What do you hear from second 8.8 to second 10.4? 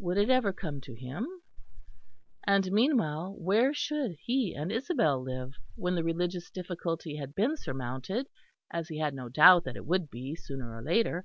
he had no doubt that it would be